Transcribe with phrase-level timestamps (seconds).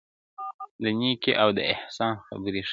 [0.81, 2.69] د نېکۍ او د احسان خبري ښې دي٫